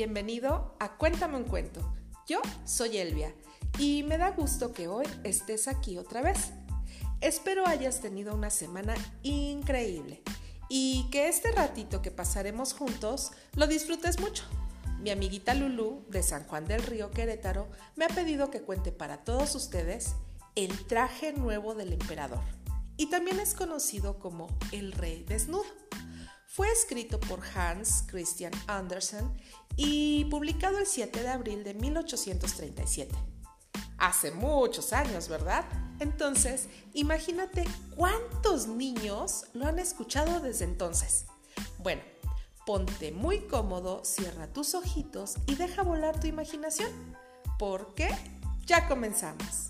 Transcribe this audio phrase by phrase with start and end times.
[0.00, 1.92] bienvenido a Cuéntame un cuento.
[2.26, 3.34] Yo soy Elvia
[3.78, 6.52] y me da gusto que hoy estés aquí otra vez.
[7.20, 10.22] Espero hayas tenido una semana increíble
[10.70, 14.44] y que este ratito que pasaremos juntos lo disfrutes mucho.
[15.00, 19.18] Mi amiguita Lulu de San Juan del Río Querétaro me ha pedido que cuente para
[19.18, 20.14] todos ustedes
[20.54, 22.40] el traje nuevo del emperador
[22.96, 25.89] y también es conocido como el rey desnudo.
[26.52, 29.32] Fue escrito por Hans Christian Andersen
[29.76, 33.14] y publicado el 7 de abril de 1837.
[33.98, 35.64] Hace muchos años, ¿verdad?
[36.00, 37.64] Entonces, imagínate
[37.94, 41.26] cuántos niños lo han escuchado desde entonces.
[41.78, 42.02] Bueno,
[42.66, 46.90] ponte muy cómodo, cierra tus ojitos y deja volar tu imaginación,
[47.60, 48.08] porque
[48.66, 49.69] ya comenzamos.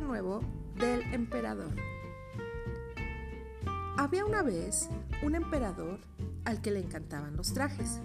[0.00, 0.40] Nuevo
[0.76, 1.74] del emperador.
[3.96, 4.88] Había una vez
[5.22, 5.98] un emperador
[6.44, 8.00] al que le encantaban los trajes.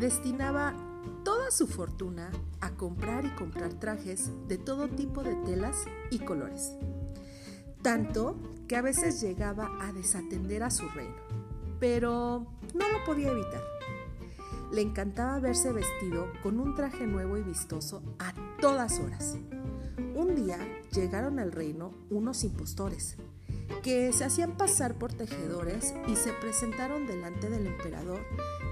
[0.00, 0.74] Destinaba
[1.24, 6.72] toda su fortuna a comprar y comprar trajes de todo tipo de telas y colores.
[7.82, 8.36] Tanto
[8.68, 11.16] que a veces llegaba a desatender a su reino,
[11.80, 13.62] pero no lo podía evitar.
[14.72, 19.36] Le encantaba verse vestido con un traje nuevo y vistoso a todas horas.
[20.14, 20.58] Un día
[20.94, 23.16] llegaron al reino unos impostores
[23.82, 28.20] que se hacían pasar por tejedores y se presentaron delante del emperador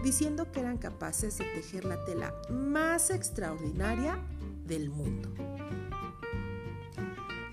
[0.03, 4.19] diciendo que eran capaces de tejer la tela más extraordinaria
[4.67, 5.29] del mundo.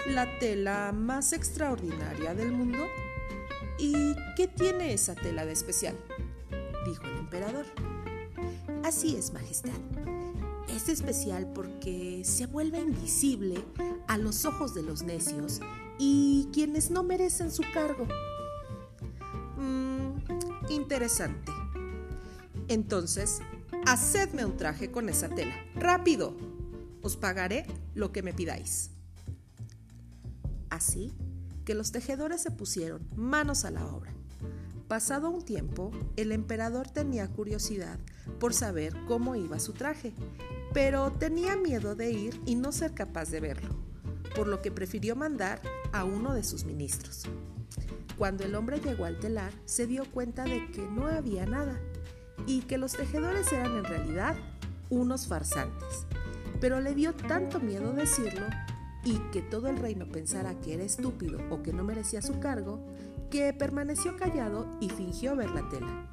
[0.08, 2.86] ¿La tela más extraordinaria del mundo?
[3.78, 5.96] ¿Y qué tiene esa tela de especial?
[6.86, 7.66] dijo el emperador.
[8.84, 9.74] Así es, Majestad
[10.76, 13.56] es especial porque se vuelve invisible
[14.10, 15.62] a los ojos de los necios
[16.00, 18.08] y quienes no merecen su cargo.
[19.56, 21.52] Mm, interesante.
[22.68, 23.40] Entonces,
[23.86, 25.56] hacedme un traje con esa tela.
[25.76, 26.36] ¡Rápido!
[27.04, 28.90] Os pagaré lo que me pidáis.
[30.72, 31.14] Así
[31.64, 34.12] que los tejedores se pusieron manos a la obra.
[34.88, 38.00] Pasado un tiempo, el emperador tenía curiosidad
[38.40, 40.16] por saber cómo iba su traje
[40.74, 43.76] pero tenía miedo de ir y no ser capaz de verlo,
[44.36, 47.24] por lo que prefirió mandar a uno de sus ministros.
[48.18, 51.80] Cuando el hombre llegó al telar, se dio cuenta de que no había nada
[52.46, 54.36] y que los tejedores eran en realidad
[54.90, 56.06] unos farsantes.
[56.60, 58.46] Pero le dio tanto miedo decirlo
[59.06, 62.86] y que todo el reino pensara que era estúpido o que no merecía su cargo,
[63.32, 66.10] que permaneció callado y fingió ver la tela.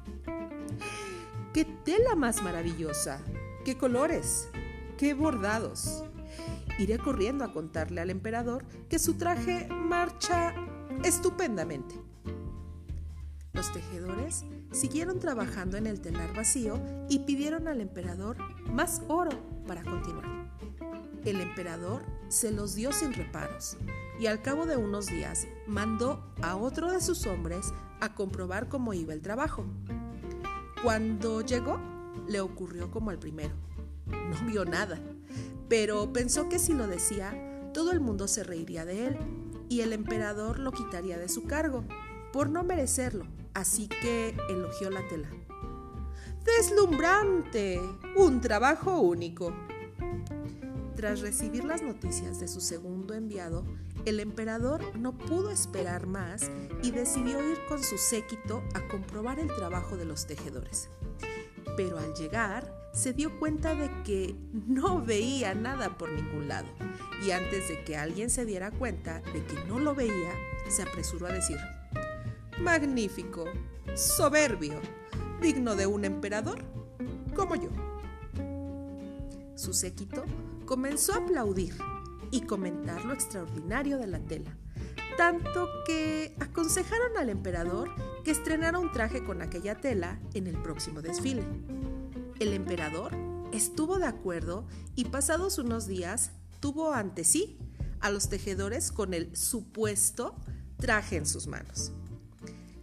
[1.53, 3.19] ¡Qué tela más maravillosa!
[3.65, 4.47] ¡Qué colores!
[4.97, 6.03] ¡Qué bordados!
[6.77, 10.53] Iré corriendo a contarle al emperador que su traje marcha
[11.03, 11.95] estupendamente.
[13.53, 16.79] Los tejedores siguieron trabajando en el telar vacío
[17.09, 18.37] y pidieron al emperador
[18.71, 19.31] más oro
[19.65, 20.47] para continuar.
[21.25, 23.77] El emperador se los dio sin reparos
[24.19, 28.93] y al cabo de unos días mandó a otro de sus hombres a comprobar cómo
[28.93, 29.65] iba el trabajo.
[30.83, 31.79] Cuando llegó,
[32.27, 33.55] le ocurrió como al primero.
[34.05, 34.99] No vio nada,
[35.69, 37.33] pero pensó que si lo decía,
[37.73, 39.17] todo el mundo se reiría de él
[39.69, 41.83] y el emperador lo quitaría de su cargo,
[42.31, 45.29] por no merecerlo, así que elogió la tela.
[46.43, 47.81] ¡Deslumbrante!
[48.15, 49.53] Un trabajo único.
[50.95, 53.65] Tras recibir las noticias de su segundo enviado,
[54.05, 56.49] el emperador no pudo esperar más
[56.81, 60.89] y decidió ir con su séquito a comprobar el trabajo de los tejedores
[61.77, 66.67] pero al llegar se dio cuenta de que no veía nada por ningún lado
[67.23, 70.33] y antes de que alguien se diera cuenta de que no lo veía,
[70.67, 71.57] se apresuró a decir,
[72.59, 73.45] Magnífico,
[73.93, 74.81] soberbio,
[75.39, 76.59] digno de un emperador
[77.35, 77.69] como yo.
[79.53, 80.23] Su séquito
[80.65, 81.75] comenzó a aplaudir
[82.31, 84.57] y comentar lo extraordinario de la tela,
[85.17, 87.91] tanto que aconsejaron al emperador
[88.23, 91.43] que estrenara un traje con aquella tela en el próximo desfile.
[92.39, 93.15] El emperador
[93.51, 97.57] estuvo de acuerdo y pasados unos días tuvo ante sí
[97.99, 100.35] a los tejedores con el supuesto
[100.77, 101.91] traje en sus manos.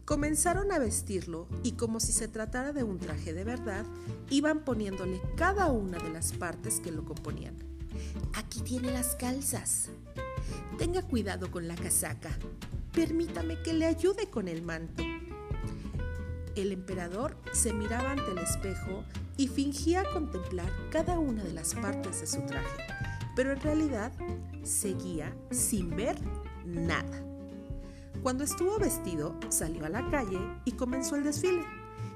[0.05, 3.87] Comenzaron a vestirlo y como si se tratara de un traje de verdad,
[4.29, 7.57] iban poniéndole cada una de las partes que lo componían.
[8.35, 9.89] Aquí tiene las calzas.
[10.79, 12.37] Tenga cuidado con la casaca.
[12.93, 15.05] Permítame que le ayude con el manto.
[16.55, 19.05] El emperador se miraba ante el espejo
[19.37, 22.83] y fingía contemplar cada una de las partes de su traje,
[23.35, 24.13] pero en realidad
[24.63, 26.17] seguía sin ver
[26.65, 27.23] nada.
[28.23, 31.65] Cuando estuvo vestido, salió a la calle y comenzó el desfile,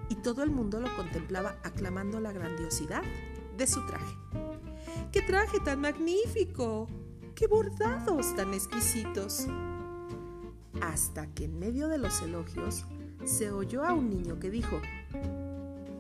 [0.09, 3.03] y todo el mundo lo contemplaba aclamando la grandiosidad
[3.57, 4.17] de su traje.
[5.13, 6.89] ¡Qué traje tan magnífico!
[7.35, 9.47] ¡Qué bordados tan exquisitos!
[10.81, 12.87] Hasta que en medio de los elogios
[13.25, 14.81] se oyó a un niño que dijo,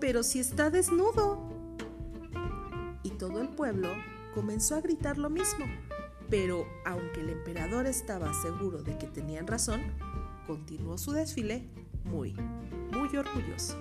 [0.00, 1.39] pero si está desnudo.
[3.03, 3.89] Y todo el pueblo
[4.35, 5.67] comenzó a gritar lo mismo,
[6.29, 9.81] pero aunque el emperador estaba seguro de que tenían razón,
[10.47, 11.69] continuó su desfile
[12.05, 12.35] muy,
[12.93, 13.77] muy orgulloso.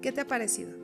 [0.00, 0.83] ¿Qué te ha parecido?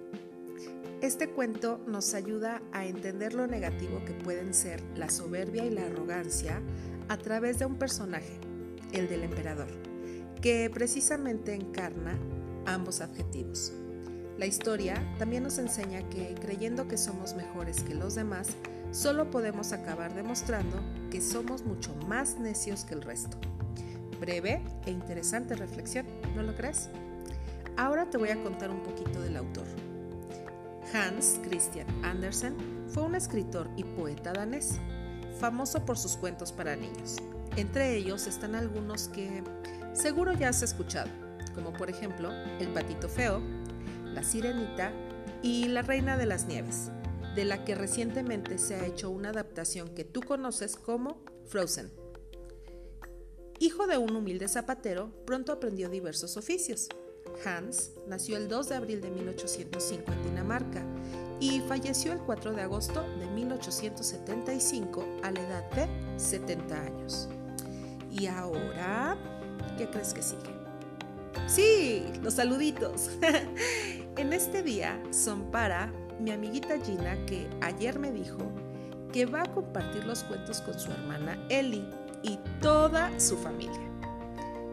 [1.02, 5.87] Este cuento nos ayuda a entender lo negativo que pueden ser la soberbia y la
[5.87, 6.61] arrogancia
[7.08, 8.38] a través de un personaje,
[8.93, 9.70] el del emperador,
[10.43, 12.19] que precisamente encarna
[12.67, 13.73] ambos adjetivos.
[14.37, 18.49] La historia también nos enseña que creyendo que somos mejores que los demás,
[18.91, 23.38] solo podemos acabar demostrando que somos mucho más necios que el resto.
[24.20, 26.05] Breve e interesante reflexión,
[26.37, 26.91] ¿no lo crees?
[27.79, 29.64] Ahora te voy a contar un poquito del autor.
[30.93, 32.57] Hans Christian Andersen
[32.89, 34.79] fue un escritor y poeta danés,
[35.39, 37.17] famoso por sus cuentos para niños.
[37.57, 39.43] Entre ellos están algunos que
[39.93, 41.11] seguro ya has escuchado,
[41.55, 43.41] como por ejemplo El patito feo,
[44.05, 44.93] La sirenita
[45.43, 46.91] y La reina de las nieves,
[47.37, 51.93] de la que recientemente se ha hecho una adaptación que tú conoces como Frozen.
[53.61, 56.89] Hijo de un humilde zapatero, pronto aprendió diversos oficios
[57.44, 60.82] Hans nació el 2 de abril de 1805 en Dinamarca
[61.41, 65.88] y falleció el 4 de agosto de 1875 a la edad de
[66.19, 67.29] 70 años.
[68.11, 69.17] ¿Y ahora
[69.79, 70.61] qué crees que sigue?
[71.47, 73.11] Sí, los saluditos.
[74.17, 78.38] en este día son para mi amiguita Gina que ayer me dijo
[79.12, 81.85] que va a compartir los cuentos con su hermana Ellie
[82.23, 83.81] y toda su familia.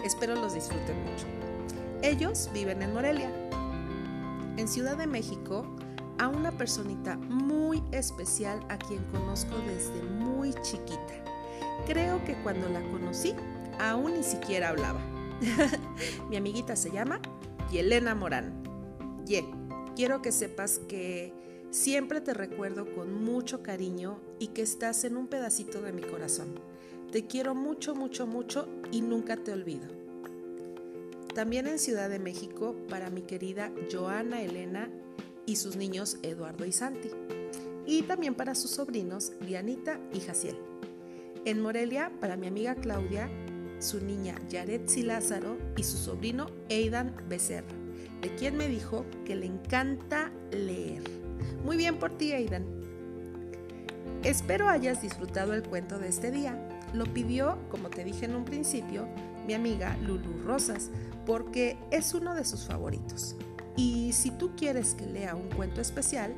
[0.04, 1.26] Espero los disfruten mucho.
[2.04, 3.32] Ellos viven en Morelia.
[4.58, 5.66] En Ciudad de México,
[6.20, 11.24] a una personita muy especial a quien conozco desde muy chiquita.
[11.88, 13.34] Creo que cuando la conocí,
[13.80, 15.00] aún ni siquiera hablaba.
[16.30, 17.20] Mi amiguita se llama
[17.72, 18.64] Yelena Morán.
[19.26, 19.44] Ye,
[19.96, 21.34] quiero que sepas que
[21.72, 26.60] siempre te recuerdo con mucho cariño y que estás en un pedacito de mi corazón.
[27.12, 30.07] Te quiero mucho, mucho, mucho y nunca te olvido.
[31.38, 34.90] También en Ciudad de México para mi querida Joana Elena
[35.46, 37.12] y sus niños Eduardo y Santi.
[37.86, 40.58] Y también para sus sobrinos Dianita y Jaciel.
[41.46, 43.30] En Morelia para mi amiga Claudia,
[43.78, 47.68] su niña Yaretsi Lázaro y su sobrino Aidan Becerra,
[48.20, 51.04] de quien me dijo que le encanta leer.
[51.64, 52.66] Muy bien por ti, Aidan.
[54.24, 56.58] Espero hayas disfrutado el cuento de este día.
[56.96, 59.08] Lo pidió, como te dije en un principio,
[59.48, 60.92] mi amiga Lulu Rosas,
[61.26, 63.36] porque es uno de sus favoritos.
[63.76, 66.36] Y si tú quieres que lea un cuento especial,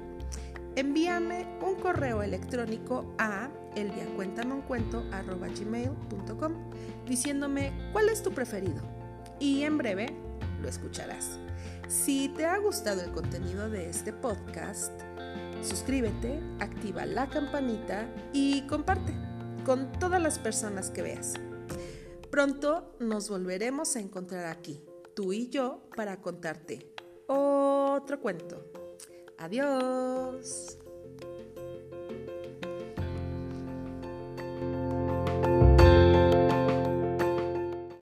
[0.76, 6.54] envíame un correo electrónico a elviacuéntameuncuento.com
[7.08, 8.82] diciéndome cuál es tu preferido
[9.40, 10.16] y en breve
[10.62, 11.40] lo escucharás.
[11.88, 14.92] Si te ha gustado el contenido de este podcast,
[15.64, 19.14] suscríbete, activa la campanita y comparte
[19.66, 21.34] con todas las personas que veas.
[22.30, 24.82] Pronto nos volveremos a encontrar aquí,
[25.16, 26.94] tú y yo, para contarte
[27.28, 28.64] otro cuento.
[29.38, 30.78] Adiós.